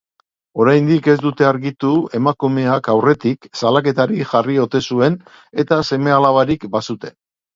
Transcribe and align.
Oraindik 0.63 1.07
ez 1.11 1.15
dute 1.25 1.45
argitu 1.49 1.91
emakumeak 2.19 2.89
aurretik 2.95 3.45
salaketarik 3.61 4.25
jarri 4.31 4.57
ote 4.65 4.83
zuen 4.93 5.19
eta 5.65 5.79
seme-alabarik 5.91 6.67
bazuten. 6.77 7.17